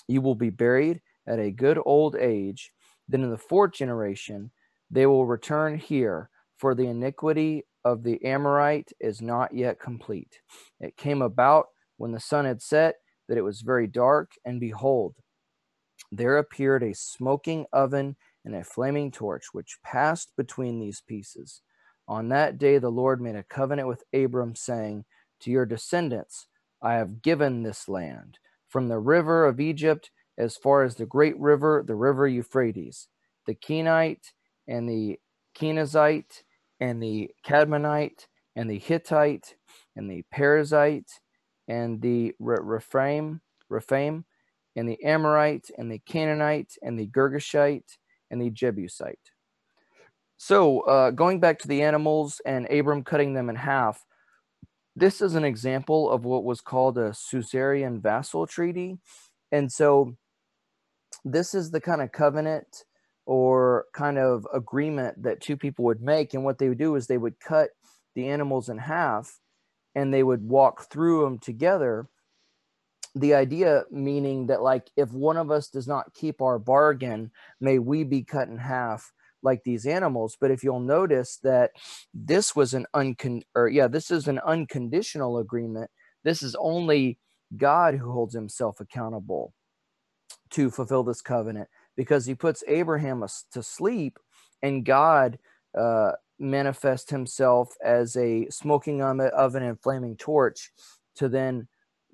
You 0.08 0.22
will 0.22 0.36
be 0.36 0.50
buried 0.50 1.02
at 1.28 1.40
a 1.40 1.52
good 1.52 1.78
old 1.86 2.16
age. 2.16 2.72
Then 3.10 3.24
in 3.24 3.32
the 3.32 3.38
fourth 3.38 3.74
generation 3.74 4.52
they 4.90 5.06
will 5.06 5.25
return 5.25 5.78
here, 5.78 6.30
for 6.58 6.76
the 6.76 6.88
iniquity 6.88 7.64
of 7.84 8.04
the 8.04 8.24
Amorite 8.26 8.92
is 9.00 9.22
not 9.22 9.54
yet 9.54 9.80
complete. 9.80 10.40
It 10.80 10.98
came 10.98 11.22
about 11.22 11.68
when 11.98 12.12
the 12.12 12.20
sun 12.20 12.46
had 12.46 12.62
set 12.62 12.96
that 13.28 13.38
it 13.38 13.44
was 13.44 13.62
very 13.62 13.88
dark, 13.88 14.32
and 14.46 14.60
behold, 14.60 15.16
there 16.12 16.38
appeared 16.38 16.84
a 16.84 16.94
smoking 16.94 17.66
oven 17.74 18.16
and 18.44 18.56
a 18.56 18.64
flaming 18.64 19.12
torch, 19.12 19.46
which 19.54 19.80
passed 19.84 20.32
between 20.38 20.80
these 20.80 21.02
pieces. 21.02 21.62
On 22.08 22.30
that 22.30 22.58
day, 22.58 22.78
the 22.78 22.92
Lord 22.92 23.22
made 23.22 23.36
a 23.36 23.44
covenant 23.44 23.88
with 23.88 24.04
Abram, 24.14 24.56
saying, 24.56 25.06
To 25.42 25.52
your 25.52 25.66
descendants 25.66 26.48
I 26.82 26.94
have 26.94 27.22
given 27.22 27.64
this 27.64 27.90
land, 27.90 28.38
from 28.68 28.88
the 28.88 29.00
river 29.00 29.46
of 29.46 29.60
Egypt 29.60 30.12
as 30.38 30.58
far 30.58 30.84
as 30.84 30.96
the 30.96 31.06
great 31.06 31.38
river, 31.40 31.84
the 31.86 31.96
river 31.96 32.28
Euphrates, 32.28 33.08
the 33.48 33.56
Kenite 33.56 34.34
and 34.68 34.88
the 34.88 35.20
Kenizzite 35.56 36.44
and 36.80 37.02
the 37.02 37.32
Kadmonite 37.46 38.28
and 38.56 38.70
the 38.70 38.80
Hittite 38.80 39.56
and 39.96 40.10
the 40.10 40.24
Perizzite 40.34 41.12
and 41.68 42.02
the 42.02 42.34
Rephaim, 42.40 43.42
Rephaim 43.70 44.26
and 44.76 44.88
the 44.90 45.04
Amorite 45.04 45.70
and 45.78 45.92
the 45.92 46.00
Canaanite 46.00 46.74
and 46.82 47.00
the 47.00 47.08
Girgashite 47.08 47.98
and 48.30 48.42
the 48.42 48.50
Jebusite. 48.50 49.32
So, 50.38 50.82
uh, 50.82 51.12
going 51.12 51.40
back 51.40 51.60
to 51.60 51.68
the 51.68 51.82
animals 51.82 52.42
and 52.46 52.70
Abram 52.70 53.04
cutting 53.04 53.34
them 53.34 53.50
in 53.50 53.56
half, 53.56 54.06
this 54.96 55.22
is 55.22 55.36
an 55.36 55.46
example 55.46 56.10
of 56.10 56.26
what 56.26 56.44
was 56.44 56.62
called 56.62 56.98
a 56.98 57.14
suzerain 57.14 58.02
vassal 58.02 58.46
treaty. 58.46 58.98
And 59.52 59.72
so, 59.72 60.16
this 61.24 61.56
is 61.56 61.72
the 61.72 61.82
kind 61.82 62.02
of 62.02 62.12
covenant 62.12 62.84
or 63.25 63.86
kind 63.94 64.17
of 64.17 64.48
agreement 64.53 65.24
that 65.24 65.41
two 65.41 65.58
people 65.58 65.86
would 65.86 66.01
make. 66.01 66.34
And 66.34 66.44
what 66.44 66.58
they 66.58 66.70
would 66.70 66.77
do 66.77 66.96
is 66.96 67.08
they 67.08 67.17
would 67.17 67.39
cut 67.39 67.70
the 68.13 68.29
animals 68.29 68.70
in 68.70 68.77
half 68.77 69.39
and 69.96 70.13
they 70.13 70.24
would 70.24 70.48
walk 70.48 70.89
through 70.91 71.24
them 71.24 71.39
together. 71.39 72.08
The 73.15 73.34
idea 73.34 73.86
meaning 73.91 74.48
that 74.48 74.62
like 74.62 74.89
if 74.96 75.12
one 75.12 75.38
of 75.38 75.50
us 75.50 75.70
does 75.70 75.88
not 75.88 76.13
keep 76.13 76.41
our 76.41 76.60
bargain 76.60 77.32
may 77.60 77.79
we 77.79 78.03
be 78.03 78.24
cut 78.24 78.50
in 78.50 78.58
half 78.58 79.12
like 79.41 79.63
these 79.63 79.86
animals. 79.86 80.38
But 80.39 80.51
if 80.51 80.63
you'll 80.63 80.79
notice 80.79 81.39
that 81.44 81.72
this 82.13 82.55
was 82.55 82.74
an 82.74 82.86
uncon 82.94 83.44
or 83.55 83.70
yeah 83.70 83.88
this 83.88 84.12
is 84.12 84.27
an 84.27 84.39
unconditional 84.39 85.38
agreement. 85.38 85.89
This 86.24 86.44
is 86.44 86.55
only 86.60 87.17
god 87.55 87.96
who 87.96 88.12
holds 88.12 88.36
himself 88.36 88.79
accountable 88.79 89.53
to 90.50 90.70
fulfill 90.70 91.03
this 91.03 91.22
covenant 91.22 91.70
because 91.96 92.25
he 92.25 92.36
puts 92.36 92.64
abraham 92.68 93.25
to 93.52 93.64
sleep 93.64 94.20
and 94.62 94.86
god 94.86 95.38
uh, 95.78 96.12
manifests 96.40 97.10
himself 97.10 97.75
as 97.84 98.16
a 98.16 98.48
smoking 98.50 99.02
oven 99.02 99.64
and 99.64 99.82
flaming 99.82 100.16
torch 100.18 100.72
to 101.16 101.30
then 101.30 101.68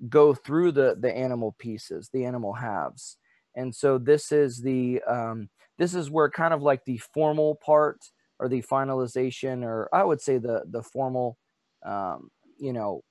go 0.08 0.34
through 0.34 0.72
the 0.72 0.96
the 0.98 1.12
animal 1.12 1.54
pieces, 1.58 2.10
the 2.12 2.24
animal 2.24 2.52
halves. 2.52 3.18
And 3.54 3.74
so 3.74 3.98
this 3.98 4.32
is 4.32 4.60
the 4.60 5.02
um, 5.06 5.48
this 5.78 5.94
is 5.94 6.10
where 6.10 6.30
kind 6.30 6.54
of 6.54 6.62
like 6.62 6.84
the 6.84 6.98
formal 6.98 7.58
part 7.64 7.98
or 8.38 8.48
the 8.48 8.62
finalization, 8.62 9.62
or 9.62 9.88
I 9.92 10.04
would 10.04 10.20
say 10.20 10.38
the 10.38 10.62
the 10.70 10.82
formal, 10.82 11.36
um, 11.84 12.30
you 12.58 12.72
know, 12.72 13.02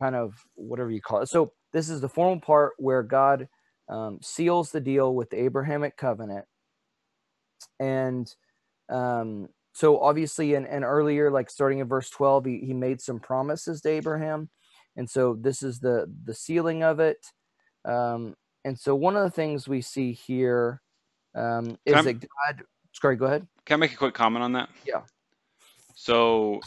kind 0.00 0.16
of 0.16 0.34
whatever 0.54 0.90
you 0.90 1.00
call 1.00 1.22
it. 1.22 1.28
So 1.28 1.52
this 1.72 1.88
is 1.88 2.00
the 2.00 2.08
formal 2.08 2.40
part 2.40 2.72
where 2.78 3.02
God 3.02 3.48
um, 3.88 4.18
seals 4.22 4.70
the 4.70 4.80
deal 4.80 5.14
with 5.14 5.30
the 5.30 5.40
Abrahamic 5.40 5.96
covenant, 5.96 6.46
and 7.78 8.32
um, 8.88 9.48
so 9.74 10.00
obviously, 10.00 10.54
and, 10.54 10.66
earlier, 10.84 11.30
like 11.30 11.50
starting 11.50 11.80
in 11.80 11.88
verse 11.88 12.08
twelve, 12.08 12.44
he, 12.44 12.60
he 12.60 12.72
made 12.74 13.00
some 13.00 13.18
promises 13.18 13.80
to 13.82 13.88
Abraham. 13.88 14.48
And 14.96 15.10
so 15.10 15.36
this 15.38 15.62
is 15.62 15.80
the 15.80 16.06
the 16.24 16.34
sealing 16.34 16.84
of 16.84 17.00
it. 17.00 17.18
Um, 17.84 18.36
and 18.64 18.78
so 18.78 18.94
one 18.94 19.16
of 19.16 19.24
the 19.24 19.30
things 19.30 19.68
we 19.68 19.80
see 19.80 20.12
here 20.12 20.80
um, 21.34 21.76
is 21.84 22.04
that 22.04 22.20
god 22.20 22.62
sorry 22.92 23.16
go 23.16 23.26
ahead. 23.26 23.46
Can 23.66 23.74
i 23.74 23.76
make 23.78 23.92
a 23.92 23.96
quick 23.96 24.14
comment 24.14 24.44
on 24.44 24.52
that? 24.52 24.68
Yeah. 24.86 25.02
So 25.96 26.60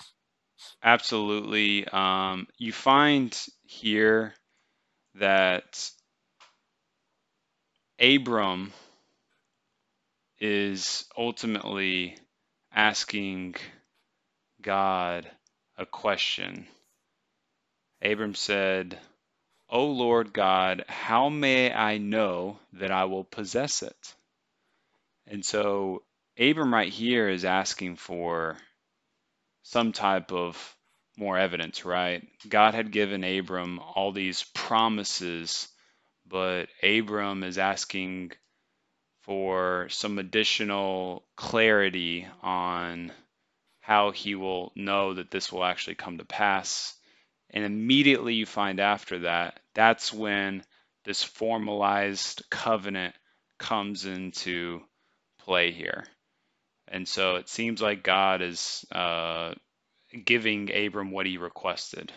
absolutely 0.84 1.88
um, 1.88 2.48
you 2.58 2.74
find 2.74 3.36
here 3.66 4.34
that 5.16 5.90
abram 8.00 8.72
is 10.39 11.06
ultimately 11.18 12.18
asking 12.74 13.56
god 14.62 15.30
a 15.77 15.86
question 15.86 16.68
Abram 18.01 18.36
said, 18.36 19.00
O 19.70 19.88
Lord 19.88 20.32
God, 20.32 20.86
how 20.88 21.30
may 21.30 21.74
I 21.74 21.98
know 21.98 22.60
that 22.74 22.92
I 22.92 23.06
will 23.06 23.24
possess 23.24 23.82
it? 23.82 24.16
And 25.25 25.44
so 25.44 26.04
Abram 26.39 26.74
right 26.74 26.92
here 26.92 27.27
is 27.27 27.44
asking 27.44 27.96
for 27.96 28.58
some 29.63 29.92
type 29.92 30.32
of 30.32 30.75
more 31.18 31.38
evidence, 31.38 31.84
right? 31.84 32.25
God 32.48 32.75
had 32.75 32.92
given 32.92 33.24
Abram 33.24 33.80
all 33.80 34.12
these 34.12 34.44
promises, 34.54 35.68
but 36.29 36.67
Abram 36.84 37.43
is 37.43 37.57
asking 37.57 38.31
for 39.22 39.88
some 39.89 40.19
additional 40.19 41.24
clarity 41.36 42.27
on 42.41 43.12
how 43.81 44.12
he 44.12 44.36
will 44.36 44.72
know 44.75 45.13
that 45.13 45.31
this 45.31 45.51
will 45.51 45.63
actually 45.63 45.96
come 45.96 46.17
to 46.17 46.25
pass. 46.25 46.96
And 47.50 47.63
immediately 47.63 48.34
you 48.34 48.46
find 48.46 48.79
after 48.79 49.19
that, 49.19 49.60
that's 49.74 50.12
when 50.13 50.63
this 51.05 51.24
formalized 51.24 52.43
covenant 52.50 53.15
comes 53.57 54.05
into 54.05 54.81
play 55.39 55.72
here. 55.72 56.05
And 56.88 57.07
so 57.07 57.36
it 57.36 57.50
seems 57.50 57.81
like 57.81 58.03
God 58.03 58.41
is 58.41 58.86
uh, 58.91 59.53
giving 60.25 60.74
Abram 60.74 61.12
what 61.12 61.25
he 61.25 61.38
requested 61.38 62.12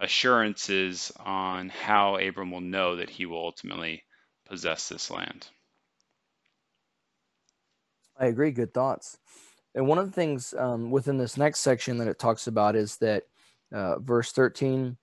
assurances 0.00 1.12
on 1.18 1.68
how 1.68 2.16
Abram 2.16 2.50
will 2.50 2.60
know 2.60 2.96
that 2.96 3.10
he 3.10 3.26
will 3.26 3.38
ultimately 3.38 4.04
possess 4.48 4.88
this 4.88 5.10
land. 5.10 5.48
I 8.18 8.26
agree. 8.26 8.50
Good 8.50 8.74
thoughts. 8.74 9.18
And 9.74 9.86
one 9.86 9.98
of 9.98 10.06
the 10.06 10.12
things 10.12 10.54
um, 10.58 10.90
within 10.90 11.18
this 11.18 11.36
next 11.36 11.60
section 11.60 11.98
that 11.98 12.08
it 12.08 12.18
talks 12.18 12.46
about 12.46 12.74
is 12.74 12.96
that 12.96 13.24
uh, 13.72 13.98
verse 13.98 14.32
13 14.32 14.96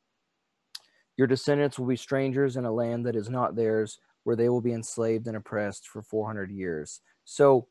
your 1.17 1.27
descendants 1.27 1.79
will 1.79 1.87
be 1.87 1.95
strangers 1.95 2.57
in 2.57 2.65
a 2.65 2.71
land 2.71 3.05
that 3.05 3.15
is 3.15 3.29
not 3.29 3.55
theirs, 3.55 3.99
where 4.23 4.35
they 4.35 4.49
will 4.49 4.61
be 4.61 4.73
enslaved 4.73 5.27
and 5.27 5.37
oppressed 5.37 5.87
for 5.87 6.01
400 6.01 6.51
years. 6.51 6.99
So 7.23 7.67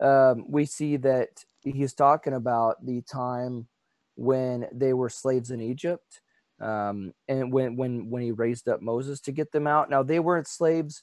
um, 0.00 0.44
we 0.48 0.64
see 0.64 0.96
that 0.98 1.44
he's 1.62 1.94
talking 1.94 2.32
about 2.32 2.84
the 2.84 3.02
time 3.02 3.68
when 4.16 4.66
they 4.72 4.92
were 4.94 5.10
slaves 5.10 5.50
in 5.50 5.60
Egypt 5.60 6.20
um, 6.60 7.12
and 7.28 7.52
when 7.52 7.76
when 7.76 8.10
when 8.10 8.22
he 8.22 8.32
raised 8.32 8.68
up 8.68 8.82
Moses 8.82 9.20
to 9.22 9.32
get 9.32 9.52
them 9.52 9.66
out. 9.66 9.90
Now 9.90 10.02
they 10.02 10.20
weren't 10.20 10.48
slaves 10.48 11.02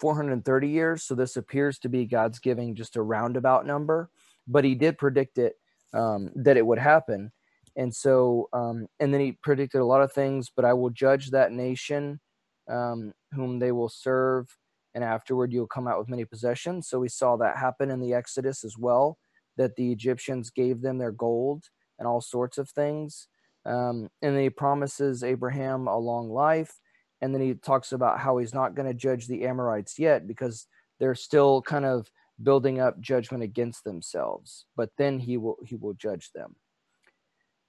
430 0.00 0.68
years, 0.68 1.02
so 1.02 1.14
this 1.14 1.36
appears 1.36 1.78
to 1.80 1.88
be 1.88 2.04
God's 2.04 2.38
giving 2.38 2.74
just 2.74 2.96
a 2.96 3.02
roundabout 3.02 3.66
number, 3.66 4.10
but 4.46 4.64
he 4.64 4.74
did 4.74 4.98
predict 4.98 5.38
it 5.38 5.54
um, 5.92 6.30
that 6.36 6.56
it 6.56 6.66
would 6.66 6.78
happen, 6.78 7.32
and 7.76 7.94
so 7.94 8.48
um, 8.52 8.86
and 9.00 9.12
then 9.12 9.20
he 9.20 9.32
predicted 9.32 9.80
a 9.80 9.86
lot 9.86 10.02
of 10.02 10.12
things. 10.12 10.50
But 10.54 10.64
I 10.64 10.72
will 10.74 10.90
judge 10.90 11.30
that 11.30 11.52
nation 11.52 12.20
um, 12.68 13.12
whom 13.32 13.58
they 13.58 13.72
will 13.72 13.88
serve, 13.88 14.56
and 14.94 15.02
afterward 15.02 15.52
you'll 15.52 15.66
come 15.66 15.88
out 15.88 15.98
with 15.98 16.08
many 16.08 16.24
possessions. 16.24 16.88
So 16.88 17.00
we 17.00 17.08
saw 17.08 17.36
that 17.36 17.56
happen 17.56 17.90
in 17.90 18.00
the 18.00 18.14
Exodus 18.14 18.64
as 18.64 18.76
well, 18.78 19.18
that 19.56 19.74
the 19.76 19.90
Egyptians 19.90 20.50
gave 20.50 20.80
them 20.80 20.98
their 20.98 21.12
gold 21.12 21.64
and 21.98 22.06
all 22.06 22.20
sorts 22.20 22.58
of 22.58 22.70
things. 22.70 23.28
Um, 23.68 24.08
and 24.22 24.38
he 24.38 24.50
promises 24.50 25.22
Abraham 25.22 25.86
a 25.86 25.98
long 25.98 26.30
life. 26.30 26.80
And 27.20 27.34
then 27.34 27.42
he 27.42 27.54
talks 27.54 27.92
about 27.92 28.18
how 28.18 28.38
he's 28.38 28.54
not 28.54 28.74
going 28.74 28.88
to 28.88 28.94
judge 28.94 29.26
the 29.26 29.44
Amorites 29.44 29.98
yet 29.98 30.26
because 30.26 30.66
they're 30.98 31.14
still 31.14 31.60
kind 31.62 31.84
of 31.84 32.10
building 32.42 32.80
up 32.80 33.00
judgment 33.00 33.42
against 33.42 33.84
themselves. 33.84 34.64
But 34.76 34.90
then 34.96 35.18
he 35.18 35.36
will 35.36 35.58
he 35.64 35.76
will 35.76 35.94
judge 35.94 36.30
them. 36.32 36.56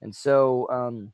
And 0.02 0.16
so 0.16 0.68
um, 0.70 1.14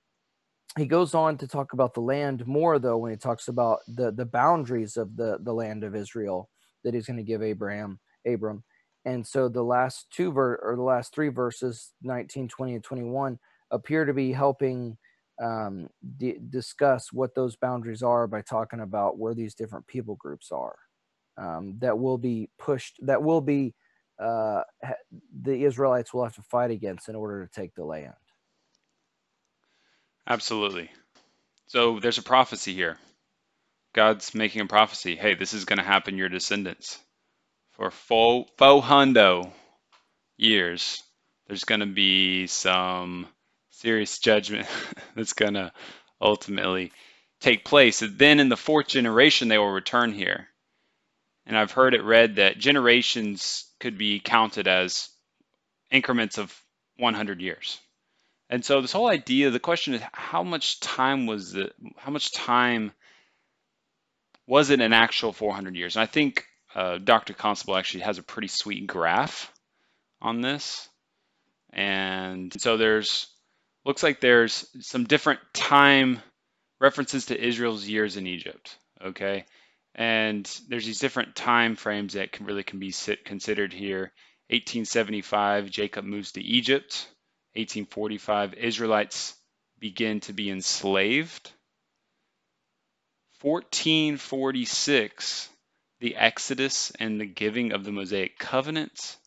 he 0.78 0.86
goes 0.86 1.16
on 1.16 1.38
to 1.38 1.48
talk 1.48 1.74
about 1.74 1.94
the 1.94 2.02
land 2.02 2.46
more 2.46 2.78
though 2.78 2.98
when 2.98 3.12
he 3.12 3.18
talks 3.18 3.48
about 3.48 3.80
the 3.88 4.12
the 4.12 4.26
boundaries 4.26 4.98
of 4.98 5.16
the 5.16 5.38
the 5.42 5.54
land 5.54 5.84
of 5.84 5.96
Israel 5.96 6.50
that 6.84 6.94
he's 6.94 7.08
going 7.08 7.18
to 7.18 7.24
give 7.24 7.42
Abraham 7.42 8.00
Abram. 8.28 8.64
And 9.06 9.26
so 9.26 9.48
the 9.48 9.64
last 9.64 10.08
two 10.12 10.32
ver 10.32 10.56
or 10.62 10.76
the 10.76 10.82
last 10.82 11.14
three 11.14 11.30
verses 11.30 11.94
19, 12.02 12.50
20 12.50 12.76
and 12.76 12.84
21 12.84 13.40
appear 13.76 14.06
to 14.06 14.14
be 14.14 14.32
helping 14.32 14.98
um, 15.44 15.90
d- 16.18 16.40
discuss 16.50 17.12
what 17.12 17.36
those 17.36 17.58
boundaries 17.58 18.04
are 18.04 18.28
by 18.28 18.42
talking 18.42 18.80
about 18.80 19.20
where 19.20 19.36
these 19.36 19.54
different 19.54 19.88
people 19.88 20.16
groups 20.16 20.52
are 20.52 20.78
um, 21.38 21.78
that 21.80 22.00
will 22.00 22.18
be 22.18 22.50
pushed, 22.58 22.98
that 23.04 23.22
will 23.22 23.42
be 23.42 23.76
uh, 24.22 24.62
the 25.42 25.66
Israelites 25.66 26.14
will 26.14 26.24
have 26.24 26.36
to 26.36 26.42
fight 26.44 26.72
against 26.72 27.10
in 27.10 27.16
order 27.16 27.46
to 27.46 27.52
take 27.62 27.76
the 27.76 27.84
land. 27.84 28.14
Absolutely. 30.28 30.90
So 31.68 32.00
there's 32.00 32.18
a 32.18 32.24
prophecy 32.24 32.74
here. 32.74 32.98
God's 33.94 34.34
making 34.36 34.62
a 34.62 34.68
prophecy. 34.68 35.16
Hey, 35.16 35.36
this 35.36 35.54
is 35.54 35.66
going 35.66 35.78
to 35.80 35.86
happen 35.86 36.18
your 36.18 36.30
descendants. 36.30 37.00
For 37.72 37.92
fo, 37.92 38.46
fo 38.58 38.82
hundo 38.82 39.52
years, 40.38 41.04
there's 41.48 41.66
going 41.66 41.82
to 41.82 41.86
be 41.86 42.48
some 42.48 43.28
serious 43.76 44.20
judgment 44.20 44.68
that's 45.16 45.34
going 45.34 45.56
to 45.56 45.72
ultimately 46.22 46.92
take 47.40 47.66
place. 47.66 48.02
And 48.02 48.18
then 48.18 48.40
in 48.40 48.50
the 48.50 48.58
fourth 48.58 48.88
generation, 48.88 49.48
they 49.48 49.58
will 49.58 49.72
return 49.72 50.12
here. 50.14 50.48
And 51.46 51.58
I've 51.58 51.72
heard 51.72 51.94
it 51.94 52.04
read 52.04 52.38
that 52.38 52.58
generations 52.58 53.66
could 53.80 53.98
be 53.98 54.20
counted 54.20 54.68
as 54.68 55.10
increments 55.92 56.38
of 56.38 56.56
100 56.98 57.42
years. 57.42 57.80
And 58.50 58.64
so 58.64 58.82
this 58.82 58.92
whole 58.92 59.08
idea, 59.08 59.50
the 59.50 59.60
question 59.60 59.94
is 59.94 60.02
how 60.12 60.44
much 60.44 60.80
time 60.80 61.26
was 61.26 61.56
it, 61.56 61.74
how 61.98 62.12
much 62.12 62.32
time 62.32 62.92
was 64.48 64.70
it 64.70 64.82
an 64.82 64.94
actual 64.94 65.34
400 65.34 65.76
years? 65.76 65.96
And 65.96 66.04
I 66.04 66.06
think 66.06 66.46
uh, 66.74 66.98
Dr. 66.98 67.34
Constable 67.34 67.76
actually 67.76 68.02
has 68.02 68.18
a 68.18 68.24
pretty 68.24 68.48
sweet 68.48 68.88
graph 68.88 69.52
on 70.22 70.42
this. 70.42 70.88
And 71.72 72.54
so 72.60 72.78
there's 72.78 73.28
looks 73.86 74.04
like 74.04 74.20
there's 74.20 74.66
some 74.82 75.06
different 75.06 75.40
time 75.54 76.20
references 76.80 77.28
to 77.28 77.40
Israel's 77.40 77.88
years 77.88 78.18
in 78.18 78.28
Egypt. 78.28 78.78
Okay, 79.02 79.46
and 79.94 80.46
there's 80.68 80.86
these 80.86 81.00
different 81.00 81.36
time 81.36 81.76
frames 81.76 82.14
that 82.14 82.32
can 82.32 82.46
really 82.46 82.64
can 82.64 82.80
be 82.80 82.94
considered 83.24 83.74
here. 83.74 84.12
1875, 84.50 85.70
Jacob 85.70 86.06
moves 86.06 86.34
to 86.34 86.42
Egypt. 86.42 87.08
1845, 87.54 88.56
Israelites 88.56 89.36
begin 89.80 90.20
to 90.22 90.34
be 90.34 90.50
enslaved. 90.50 91.52
1446, 93.42 95.50
the 96.00 96.16
Exodus 96.16 96.92
and 97.00 97.20
the 97.20 97.26
giving 97.26 97.72
of 97.72 97.84
the 97.84 97.92
Mosaic 97.92 98.38
covenants. 98.38 99.18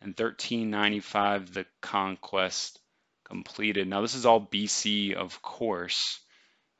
And 0.00 0.10
1395, 0.10 1.54
the 1.54 1.66
conquest 1.80 2.78
completed. 3.24 3.88
Now, 3.88 4.00
this 4.00 4.14
is 4.14 4.26
all 4.26 4.40
BC, 4.40 5.14
of 5.14 5.40
course. 5.42 6.20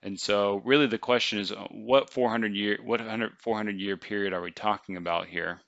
And 0.02 0.20
so 0.20 0.60
really 0.66 0.86
the 0.86 0.98
question 0.98 1.38
is 1.38 1.50
uh, 1.50 1.66
what 1.70 2.10
400 2.10 2.54
year 2.54 2.78
what 2.84 3.00
400 3.40 3.80
year 3.80 3.96
period 3.96 4.34
are 4.34 4.42
we 4.42 4.50
talking 4.50 4.98
about 4.98 5.26
here? 5.26 5.60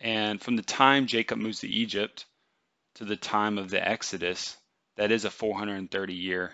And 0.00 0.40
from 0.40 0.56
the 0.56 0.62
time 0.62 1.06
Jacob 1.06 1.38
moves 1.38 1.60
to 1.60 1.68
Egypt 1.68 2.26
to 2.96 3.06
the 3.06 3.16
time 3.16 3.56
of 3.56 3.70
the 3.70 3.86
Exodus, 3.86 4.56
that 4.96 5.10
is 5.10 5.24
a 5.24 5.30
430 5.30 6.14
year 6.14 6.52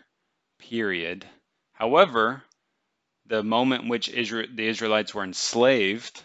period. 0.61 1.27
However, 1.73 2.45
the 3.27 3.43
moment 3.43 3.83
in 3.83 3.88
which 3.88 4.09
Israel, 4.09 4.47
the 4.55 4.69
Israelites 4.69 5.14
were 5.14 5.25
enslaved 5.25 6.23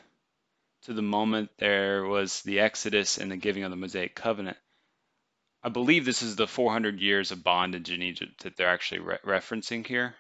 to 0.84 0.94
the 0.94 1.02
moment 1.02 1.50
there 1.58 2.06
was 2.06 2.42
the 2.44 2.60
Exodus 2.60 3.18
and 3.18 3.32
the 3.32 3.38
giving 3.38 3.64
of 3.64 3.72
the 3.72 3.78
Mosaic 3.78 4.16
covenant, 4.16 4.58
I 5.62 5.70
believe 5.70 6.06
this 6.06 6.22
is 6.22 6.36
the 6.36 6.48
400 6.48 7.00
years 7.00 7.32
of 7.32 7.44
bondage 7.44 7.92
in 7.92 8.02
Egypt 8.02 8.44
that 8.44 8.56
they're 8.56 8.70
actually 8.70 9.00
re- 9.00 9.18
referencing 9.26 9.86
here. 9.86 10.16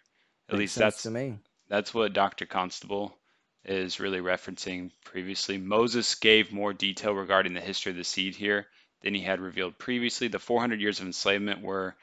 At 0.49 0.53
Makes 0.55 0.59
least 0.59 0.75
that's 0.75 1.03
to 1.03 1.11
me. 1.11 1.37
That's 1.69 1.93
what 1.93 2.13
Dr. 2.13 2.45
Constable 2.45 3.15
is 3.63 3.99
really 3.99 4.19
referencing 4.19 4.91
previously. 5.05 5.57
Moses 5.57 6.15
gave 6.15 6.51
more 6.51 6.73
detail 6.73 7.13
regarding 7.13 7.53
the 7.53 7.61
history 7.61 7.91
of 7.91 7.97
the 7.97 8.03
seed 8.03 8.35
here 8.35 8.67
than 9.01 9.13
he 9.13 9.21
had 9.21 9.39
revealed 9.39 9.77
previously. 9.77 10.27
The 10.27 10.39
400 10.39 10.81
years 10.81 10.99
of 10.99 11.05
enslavement 11.05 11.61
were 11.61 11.95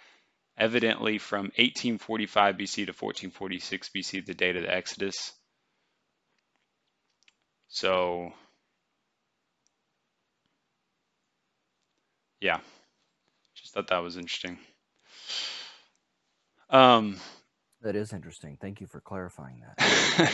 evidently 0.57 1.18
from 1.18 1.46
1845 1.57 2.57
BC 2.57 2.75
to 2.75 2.92
1446 2.92 3.90
BC, 3.90 4.25
the 4.25 4.35
date 4.35 4.57
of 4.57 4.62
the 4.62 4.72
Exodus. 4.72 5.33
So, 7.68 8.33
yeah, 12.40 12.61
thought 13.77 13.89
that 13.89 14.03
was 14.03 14.17
interesting. 14.17 14.59
Um, 16.71 17.19
that 17.83 17.95
is 17.95 18.15
interesting. 18.15 18.57
Thank 18.59 18.81
you 18.81 18.87
for 18.87 19.01
clarifying 19.01 19.61
that. 19.61 20.33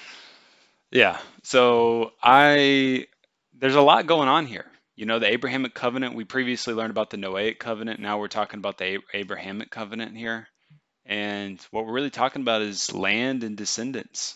yeah. 0.90 1.18
So 1.44 2.12
I 2.20 3.06
there's 3.56 3.76
a 3.76 3.80
lot 3.80 4.06
going 4.06 4.28
on 4.28 4.46
here. 4.46 4.66
You 4.96 5.06
know, 5.06 5.20
the 5.20 5.30
Abrahamic 5.30 5.72
covenant, 5.72 6.16
we 6.16 6.24
previously 6.24 6.74
learned 6.74 6.90
about 6.90 7.10
the 7.10 7.16
Noahic 7.16 7.60
covenant. 7.60 8.00
Now 8.00 8.18
we're 8.18 8.26
talking 8.26 8.58
about 8.58 8.76
the 8.76 8.98
Abrahamic 9.14 9.70
covenant 9.70 10.16
here. 10.16 10.48
And 11.06 11.64
what 11.70 11.86
we're 11.86 11.92
really 11.92 12.10
talking 12.10 12.42
about 12.42 12.62
is 12.62 12.92
land 12.92 13.44
and 13.44 13.56
descendants. 13.56 14.34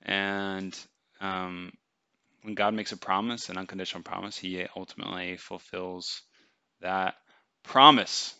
And 0.00 0.76
um, 1.20 1.72
when 2.40 2.54
God 2.54 2.72
makes 2.72 2.92
a 2.92 2.96
promise, 2.96 3.50
an 3.50 3.58
unconditional 3.58 4.02
promise, 4.02 4.38
he 4.38 4.66
ultimately 4.74 5.36
fulfills 5.36 6.22
that 6.80 7.14
promise. 7.64 8.34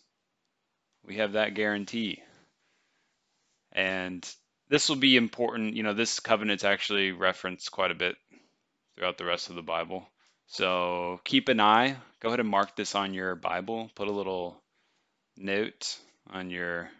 We 1.04 1.16
have 1.16 1.32
that 1.32 1.54
guarantee. 1.54 2.22
And 3.72 4.28
this 4.68 4.88
will 4.88 4.96
be 4.96 5.16
important. 5.16 5.76
You 5.76 5.82
know, 5.82 5.94
this 5.94 6.20
covenant's 6.20 6.64
actually 6.64 7.12
referenced 7.12 7.70
quite 7.70 7.90
a 7.90 7.96
bit 7.96 8.16
throughout 8.96 9.18
the 9.18 9.24
rest 9.24 9.50
of 9.50 9.56
the 9.56 9.62
Bible. 9.62 10.06
So 10.46 11.20
keep 11.24 11.48
an 11.48 11.60
eye. 11.60 11.96
Go 12.20 12.28
ahead 12.28 12.40
and 12.40 12.48
mark 12.48 12.74
this 12.76 12.94
on 12.94 13.14
your 13.14 13.34
Bible. 13.34 13.90
Put 13.94 14.08
a 14.08 14.12
little 14.12 14.60
note 15.36 15.98
on 16.30 16.50
your, 16.50 16.90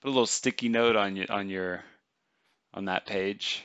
put 0.00 0.08
a 0.08 0.10
little 0.10 0.26
sticky 0.26 0.68
note 0.68 0.96
on 0.96 1.16
your 1.16 1.26
on 1.30 1.48
your 1.48 1.82
on 2.74 2.86
that 2.86 3.06
page. 3.06 3.64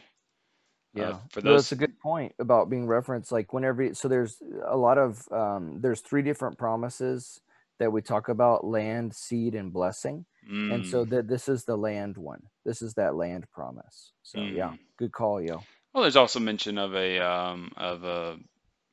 Uh, 0.97 1.12
Yeah, 1.12 1.19
for 1.31 1.41
no, 1.41 1.55
that's 1.55 1.71
a 1.73 1.77
good 1.77 1.99
point 1.99 2.33
about 2.39 2.69
being 2.69 2.88
referenced. 2.88 3.31
Like 3.31 3.53
whenever, 3.53 3.93
so 3.95 4.07
there's 4.07 4.38
a 4.67 4.77
lot 4.77 4.97
of 4.97 5.27
um, 5.31 5.79
there's 5.81 6.01
three 6.01 6.23
different 6.23 6.57
promises 6.57 7.41
that 7.79 7.91
we 7.91 8.01
talk 8.01 8.29
about: 8.29 8.65
land, 8.65 9.15
seed, 9.15 9.55
and 9.55 9.73
blessing. 9.73 10.25
And 10.69 10.86
so 10.86 11.05
mm, 11.05 11.10
that 11.12 11.27
this 11.29 11.49
is 11.49 11.65
the 11.65 11.77
land 11.77 12.17
one. 12.17 12.43
This 12.65 12.81
is 12.81 12.95
that 12.95 13.15
land 13.15 13.45
promise. 13.53 14.13
So 14.23 14.47
yeah, 14.47 14.73
mm. 14.73 14.79
good 14.99 15.12
call, 15.13 15.41
yo. 15.41 15.67
Well, 15.93 16.03
there's 16.03 16.15
also 16.17 16.39
mention 16.39 16.77
of 16.77 16.95
a 16.95 17.19
um 17.19 17.71
of 17.77 18.03
a 18.03 18.38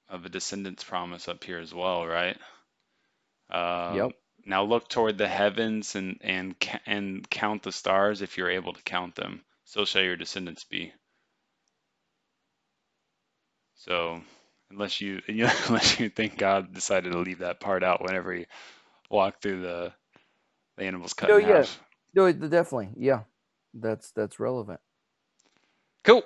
of 0.08 0.24
a 0.24 0.30
descendant's 0.30 0.84
promise 0.84 1.28
up 1.28 1.44
here 1.44 1.58
as 1.60 1.74
well, 1.74 2.06
right? 2.06 2.36
uh, 3.50 3.94
Yep. 3.94 4.04
Um, 4.06 4.12
now 4.46 4.64
look 4.64 4.88
toward 4.88 5.18
the 5.18 5.28
heavens 5.28 5.96
and 5.96 6.18
and 6.22 6.54
and 6.86 7.28
count 7.30 7.62
the 7.64 7.72
stars 7.72 8.22
if 8.22 8.38
you're 8.38 8.50
able 8.50 8.74
to 8.74 8.82
count 8.82 9.16
them. 9.16 9.44
So 9.64 9.84
shall 9.84 10.02
your 10.02 10.16
descendants 10.16 10.64
be. 10.64 10.92
So 13.76 14.22
unless 14.70 15.00
you 15.28 15.48
unless 15.68 16.00
you 16.00 16.10
think 16.10 16.38
God 16.38 16.74
decided 16.74 17.12
to 17.12 17.18
leave 17.18 17.40
that 17.40 17.60
part 17.60 17.84
out 17.84 18.02
whenever 18.02 18.32
he 18.34 18.46
walked 19.10 19.42
through 19.42 19.62
the 19.62 19.92
the 20.78 20.84
animals 20.84 21.14
cut 21.14 21.30
No, 21.30 21.36
in 21.36 21.38
yeah, 21.38 21.66
half. 21.66 21.80
no, 22.14 22.32
definitely, 22.32 22.90
yeah. 22.98 23.22
That's 23.74 24.12
that's 24.12 24.40
relevant. 24.40 24.80
Cool. 26.04 26.22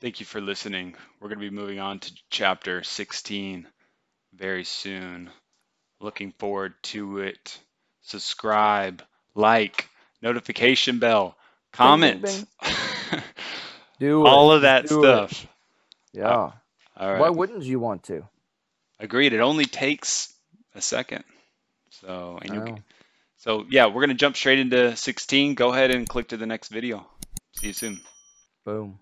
Thank 0.00 0.20
you 0.20 0.26
for 0.26 0.40
listening. 0.40 0.94
We're 1.20 1.28
going 1.30 1.40
to 1.40 1.50
be 1.50 1.56
moving 1.56 1.80
on 1.80 2.00
to 2.00 2.12
chapter 2.30 2.84
16 2.84 3.68
very 4.34 4.64
soon. 4.64 5.30
Looking 6.00 6.32
forward 6.38 6.74
to 6.84 7.18
it. 7.20 7.58
Subscribe, 8.02 9.02
like, 9.34 9.88
notification 10.22 10.98
bell, 11.00 11.36
Bing, 11.82 11.98
bing, 11.98 12.20
comment, 12.20 12.20
bing. 12.20 12.48
Do 14.02 14.26
it. 14.26 14.28
all 14.28 14.50
of 14.50 14.62
that 14.62 14.88
do 14.88 14.98
it. 14.98 15.30
stuff. 15.30 15.44
Uh, 15.44 15.48
Yeah. 16.12 16.50
Why 17.20 17.30
wouldn't 17.30 17.62
you 17.62 17.78
want 17.78 18.02
to? 18.04 18.26
Agreed. 18.98 19.32
It 19.32 19.38
only 19.38 19.64
takes 19.64 20.34
a 20.74 20.80
second. 20.80 21.22
So, 21.90 22.38
and 22.42 22.52
you'll, 22.52 22.78
so 23.36 23.64
yeah, 23.70 23.86
we're 23.86 24.00
going 24.00 24.08
to 24.08 24.14
jump 24.14 24.36
straight 24.36 24.58
into 24.58 24.96
16. 24.96 25.54
Go 25.54 25.72
ahead 25.72 25.92
and 25.92 26.08
click 26.08 26.28
to 26.28 26.36
the 26.36 26.46
next 26.46 26.68
video. 26.68 27.06
See 27.52 27.68
you 27.68 27.72
soon. 27.74 28.00
Boom. 28.64 28.98